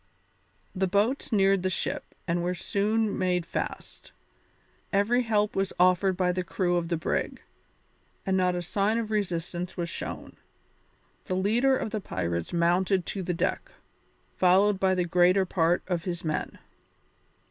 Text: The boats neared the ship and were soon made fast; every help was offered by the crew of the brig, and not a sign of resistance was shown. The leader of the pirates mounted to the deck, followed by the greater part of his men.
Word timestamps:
The 0.73 0.87
boats 0.87 1.31
neared 1.31 1.61
the 1.61 1.69
ship 1.69 2.15
and 2.27 2.41
were 2.41 2.55
soon 2.55 3.19
made 3.19 3.45
fast; 3.45 4.13
every 4.91 5.21
help 5.21 5.55
was 5.55 5.73
offered 5.79 6.17
by 6.17 6.31
the 6.31 6.43
crew 6.43 6.75
of 6.75 6.87
the 6.87 6.97
brig, 6.97 7.39
and 8.25 8.35
not 8.35 8.55
a 8.55 8.63
sign 8.63 8.97
of 8.97 9.11
resistance 9.11 9.77
was 9.77 9.89
shown. 9.89 10.37
The 11.25 11.35
leader 11.35 11.77
of 11.77 11.91
the 11.91 12.01
pirates 12.01 12.51
mounted 12.51 13.05
to 13.05 13.21
the 13.21 13.35
deck, 13.35 13.71
followed 14.37 14.79
by 14.79 14.95
the 14.95 15.05
greater 15.05 15.45
part 15.45 15.83
of 15.87 16.05
his 16.05 16.25
men. 16.25 16.57